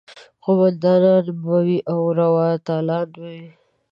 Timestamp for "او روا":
1.91-2.49